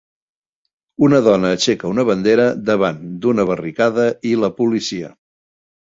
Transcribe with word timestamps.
Una 1.07 1.19
dona 1.27 1.51
aixeca 1.57 1.91
una 1.93 2.07
bandera 2.09 2.49
davant 2.73 2.99
d'una 3.27 3.49
barricada 3.53 4.11
i 4.35 4.37
la 4.45 4.55
policia. 4.63 5.17